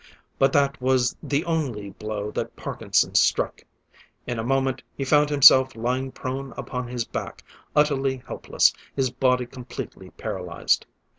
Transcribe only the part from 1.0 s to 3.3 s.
the only blow that Parkinson